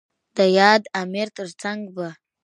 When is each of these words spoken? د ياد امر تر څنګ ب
د 0.37 0.39
ياد 0.59 0.81
امر 1.01 1.27
تر 1.37 1.47
څنګ 1.61 1.79
ب 1.95 1.97